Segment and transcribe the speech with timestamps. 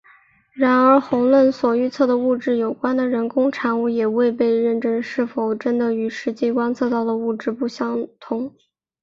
[0.53, 8.51] 然而弦论所预测的物质有关的人工产物也未被证明是否真的与实际观测到的物质不相同。